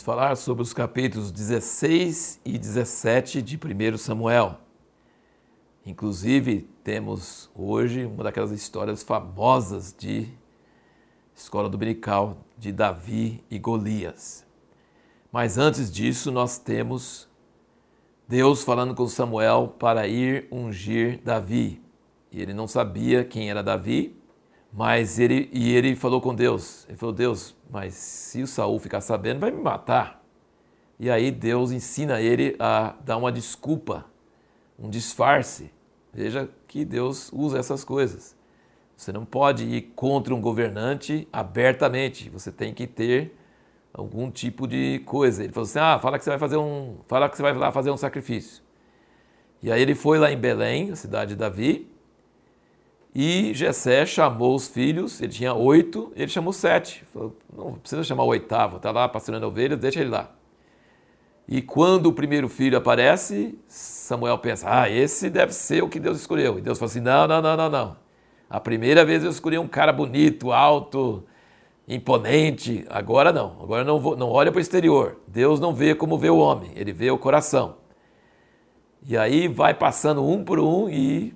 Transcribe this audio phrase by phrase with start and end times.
[0.00, 4.58] Vamos falar sobre os capítulos 16 e 17 de 1 Samuel.
[5.84, 10.26] Inclusive, temos hoje uma daquelas histórias famosas de
[11.36, 14.46] escola dominical de Davi e Golias.
[15.30, 17.28] Mas antes disso, nós temos
[18.26, 21.78] Deus falando com Samuel para ir ungir Davi.
[22.32, 24.18] E ele não sabia quem era Davi,
[24.72, 26.86] mas ele e ele falou com Deus.
[26.88, 30.22] Ele falou: "Deus, mas se o Saul ficar sabendo, vai me matar".
[30.98, 34.04] E aí Deus ensina ele a dar uma desculpa,
[34.78, 35.70] um disfarce.
[36.12, 38.36] Veja que Deus usa essas coisas.
[38.96, 42.28] Você não pode ir contra um governante abertamente.
[42.28, 43.34] Você tem que ter
[43.94, 45.42] algum tipo de coisa.
[45.42, 47.72] Ele falou assim: "Ah, fala que você vai fazer um, fala que você vai lá
[47.72, 48.62] fazer um sacrifício".
[49.62, 51.89] E aí ele foi lá em Belém, a cidade de Davi,
[53.14, 57.04] e Jessé chamou os filhos, ele tinha oito, ele chamou sete.
[57.12, 60.30] Falou, não precisa chamar o oitavo, está lá pastorando ovelhas, deixa ele lá.
[61.48, 66.20] E quando o primeiro filho aparece, Samuel pensa, ah, esse deve ser o que Deus
[66.20, 66.58] escolheu.
[66.58, 67.96] E Deus fala assim, não, não, não, não, não.
[68.48, 71.24] A primeira vez eu escolhi um cara bonito, alto,
[71.88, 72.84] imponente.
[72.88, 75.18] Agora não, agora não, vou, não olha para o exterior.
[75.26, 77.78] Deus não vê como vê o homem, ele vê o coração.
[79.04, 81.34] E aí vai passando um por um e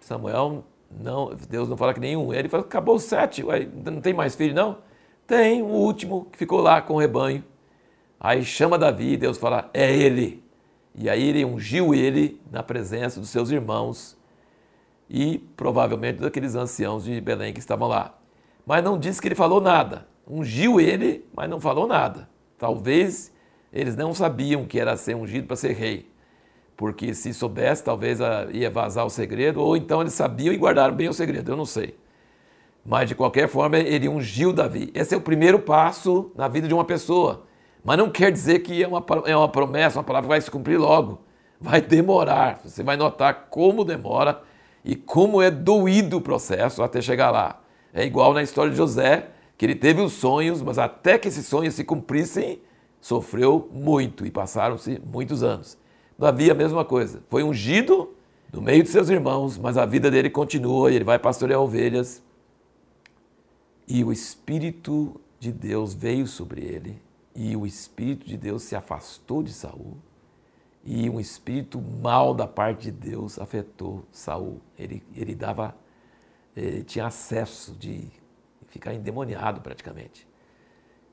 [0.00, 0.64] Samuel
[0.98, 2.32] não, Deus não fala que nenhum.
[2.32, 4.78] Ele fala, acabou os sete, Ué, não tem mais filho, não?
[5.26, 7.44] Tem, o último que ficou lá com o rebanho.
[8.18, 10.42] Aí chama Davi e Deus fala, é ele.
[10.94, 14.16] E aí ele ungiu ele na presença dos seus irmãos
[15.10, 18.14] e provavelmente daqueles anciãos de Belém que estavam lá.
[18.64, 20.06] Mas não disse que ele falou nada.
[20.26, 22.28] Ungiu ele, mas não falou nada.
[22.58, 23.32] Talvez
[23.72, 26.10] eles não sabiam que era ser ungido para ser rei
[26.76, 30.94] porque se soubesse, talvez ah, ia vazar o segredo, ou então eles sabiam e guardaram
[30.94, 31.96] bem o segredo, eu não sei.
[32.84, 34.92] Mas de qualquer forma, ele ungiu Davi.
[34.94, 37.44] Esse é o primeiro passo na vida de uma pessoa.
[37.82, 40.50] Mas não quer dizer que é uma, é uma promessa, uma palavra que vai se
[40.50, 41.20] cumprir logo.
[41.60, 42.60] Vai demorar.
[42.64, 44.40] Você vai notar como demora
[44.84, 47.60] e como é doído o processo até chegar lá.
[47.92, 51.46] É igual na história de José, que ele teve os sonhos, mas até que esses
[51.46, 52.60] sonhos se cumprissem,
[53.00, 55.76] sofreu muito e passaram-se muitos anos.
[56.18, 57.22] Davi a mesma coisa.
[57.28, 58.14] Foi ungido
[58.52, 62.22] no meio de seus irmãos, mas a vida dele continua e ele vai pastorear ovelhas.
[63.86, 67.00] E o Espírito de Deus veio sobre ele,
[67.34, 69.96] e o Espírito de Deus se afastou de Saul,
[70.86, 74.60] e um espírito mal da parte de Deus afetou Saul.
[74.78, 75.74] Ele, ele dava,
[76.56, 78.08] ele tinha acesso de
[78.68, 80.28] ficar endemoniado praticamente.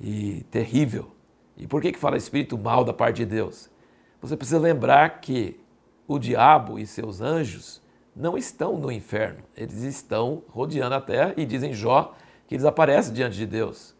[0.00, 1.12] E terrível.
[1.56, 3.70] E por que, que fala espírito mal da parte de Deus?
[4.20, 5.58] Você precisa lembrar que
[6.06, 7.80] o diabo e seus anjos
[8.14, 12.14] não estão no inferno, eles estão rodeando a terra e dizem Jó
[12.46, 13.94] que eles aparecem diante de Deus.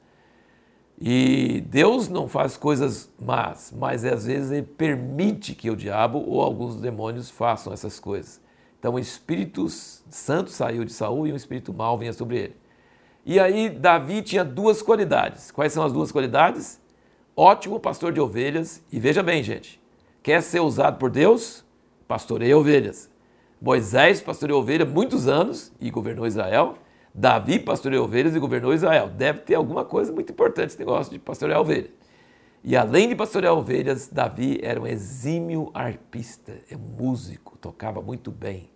[1.00, 6.42] E Deus não faz coisas más, mas às vezes ele permite que o diabo ou
[6.42, 8.41] alguns demônios façam essas coisas.
[8.78, 12.56] Então o Espírito Santo saiu de Saul e um espírito mau vinha sobre ele.
[13.25, 15.50] E aí Davi tinha duas qualidades.
[15.50, 16.81] Quais são as duas qualidades?
[17.34, 18.82] Ótimo pastor de ovelhas.
[18.91, 19.79] E veja bem, gente,
[20.22, 21.64] Quer ser usado por Deus?
[22.06, 23.10] Pastoreia ovelhas.
[23.60, 26.75] Moisés pastoreou ovelhas muitos anos e governou Israel.
[27.14, 29.08] Davi pastoreou ovelhas e governou Israel.
[29.08, 31.91] Deve ter alguma coisa muito importante esse negócio de pastorear ovelhas.
[32.62, 38.69] E além de pastorear ovelhas, Davi era um exímio arpista, é músico, tocava muito bem.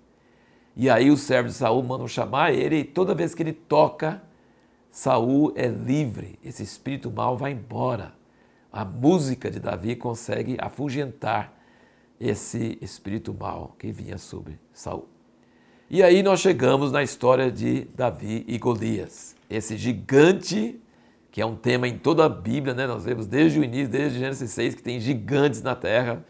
[0.75, 4.23] E aí os servos de Saul mandam chamar ele e toda vez que ele toca,
[4.91, 8.15] Saul é livre, esse espírito mal vai embora
[8.75, 11.57] a música de Davi consegue afugentar
[12.21, 15.09] esse espírito mal que vinha sobre Saul.
[15.89, 19.37] E aí nós chegamos na história de Davi e Golias.
[19.49, 20.81] Esse gigante,
[21.31, 22.85] que é um tema em toda a Bíblia, né?
[22.85, 26.25] Nós vemos desde o início, desde Gênesis 6, que tem gigantes na terra,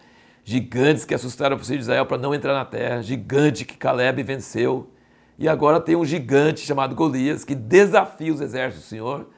[0.44, 4.23] gigantes que assustaram o povo de Israel para não entrar na terra, gigante que Caleb
[4.23, 4.90] venceu.
[5.38, 9.31] E agora tem um gigante chamado Golias que desafia os exércitos do Senhor.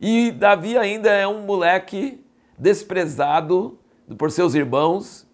[0.00, 2.24] E Davi ainda é um moleque
[2.58, 3.78] desprezado
[4.16, 5.26] por seus irmãos.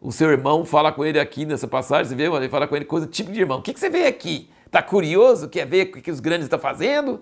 [0.00, 2.86] O seu irmão fala com ele aqui nessa passagem, você vê, ele fala com ele
[2.86, 3.58] coisa tipo de irmão.
[3.58, 4.48] O que, você vê aqui?
[4.64, 5.48] Está curioso?
[5.48, 7.20] Quer ver o que, que os grandes estão fazendo?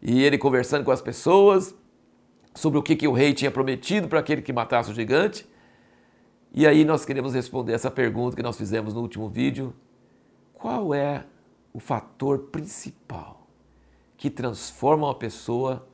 [0.00, 1.74] E ele conversando com as pessoas
[2.54, 5.46] sobre o que, que o rei tinha prometido para aquele que matasse o gigante.
[6.54, 9.74] E aí nós queremos responder essa pergunta que nós fizemos no último vídeo.
[10.54, 11.24] Qual é
[11.72, 13.48] o fator principal
[14.16, 15.88] que transforma uma pessoa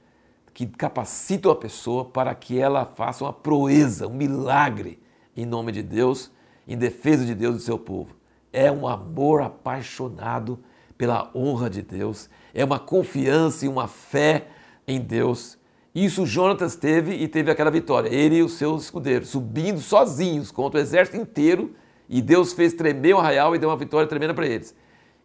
[0.58, 4.98] que capacita a pessoa para que ela faça uma proeza, um milagre
[5.36, 6.32] em nome de Deus,
[6.66, 8.16] em defesa de Deus e do seu povo.
[8.52, 10.58] É um amor apaixonado
[10.96, 14.48] pela honra de Deus, é uma confiança e uma fé
[14.84, 15.56] em Deus
[15.94, 18.08] Isso Jonatas teve e teve aquela vitória.
[18.08, 21.72] Ele e os seus escudeiros subindo sozinhos contra o exército inteiro
[22.08, 24.74] e Deus fez tremer o arraial e deu uma vitória tremenda para eles.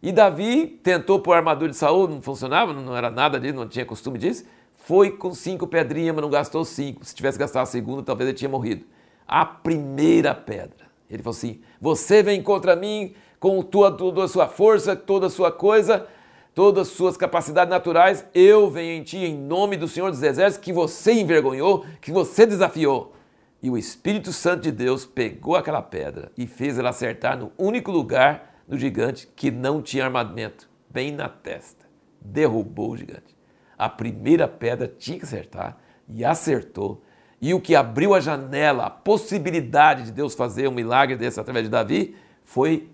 [0.00, 3.66] E Davi tentou pôr a armadura de Saul, não funcionava, não era nada disso, não
[3.66, 4.44] tinha costume disso.
[4.84, 7.02] Foi com cinco pedrinhas, mas não gastou cinco.
[7.06, 8.84] Se tivesse gastado a segunda, talvez ele tinha morrido.
[9.26, 10.84] A primeira pedra.
[11.08, 15.30] Ele falou assim: Você vem contra mim com tua, toda a sua força, toda a
[15.30, 16.06] sua coisa,
[16.54, 18.26] todas as suas capacidades naturais.
[18.34, 22.44] Eu venho em ti em nome do Senhor dos Exércitos, que você envergonhou, que você
[22.44, 23.14] desafiou.
[23.62, 27.90] E o Espírito Santo de Deus pegou aquela pedra e fez ela acertar no único
[27.90, 31.86] lugar do gigante que não tinha armamento, bem na testa.
[32.20, 33.34] Derrubou o gigante.
[33.78, 35.76] A primeira pedra tinha que acertar
[36.08, 37.02] e acertou.
[37.40, 41.64] E o que abriu a janela, a possibilidade de Deus fazer um milagre desse através
[41.64, 42.88] de Davi, foi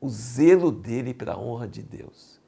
[0.00, 2.40] o zelo dele pela honra de Deus,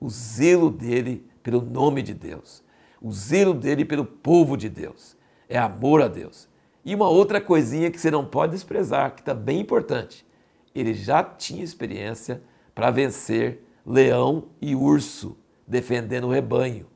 [0.00, 2.64] o zelo dele pelo nome de Deus,
[3.00, 5.16] o zelo dele pelo povo de Deus.
[5.48, 6.48] É amor a Deus.
[6.84, 10.26] E uma outra coisinha que você não pode desprezar, que também é importante.
[10.74, 12.42] Ele já tinha experiência
[12.74, 16.86] para vencer leão e urso, defendendo o rebanho.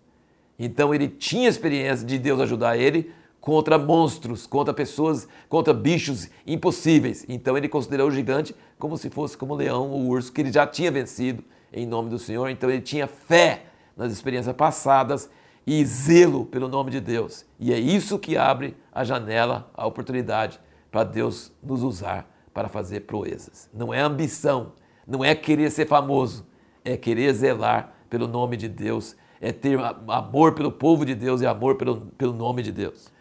[0.59, 7.27] Então ele tinha experiência de Deus ajudar ele contra monstros, contra pessoas, contra bichos impossíveis.
[7.29, 10.41] Então ele considerou o gigante como se fosse como o leão ou o urso que
[10.41, 12.49] ele já tinha vencido em nome do Senhor.
[12.49, 13.67] Então ele tinha fé
[13.97, 15.29] nas experiências passadas
[15.67, 17.45] e zelo pelo nome de Deus.
[17.59, 20.61] E é isso que abre a janela, a oportunidade
[20.91, 23.69] para Deus nos usar para fazer proezas.
[23.75, 24.73] Não é ambição,
[25.07, 26.47] não é querer ser famoso,
[26.85, 31.47] é querer zelar pelo nome de Deus, é ter amor pelo povo de Deus e
[31.47, 33.13] amor pelo, pelo nome de Deus.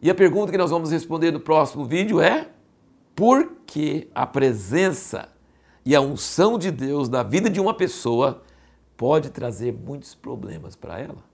[0.00, 2.48] E a pergunta que nós vamos responder no próximo vídeo é:
[3.16, 5.28] por que a presença
[5.84, 8.42] e a unção de Deus na vida de uma pessoa
[8.96, 11.33] pode trazer muitos problemas para ela?